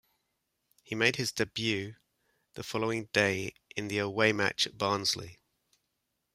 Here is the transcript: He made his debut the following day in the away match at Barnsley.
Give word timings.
He 0.81 0.95
made 0.95 1.17
his 1.17 1.31
debut 1.31 1.97
the 2.55 2.63
following 2.63 3.05
day 3.13 3.53
in 3.75 3.87
the 3.87 3.99
away 3.99 4.33
match 4.33 4.65
at 4.65 4.75
Barnsley. 4.75 5.37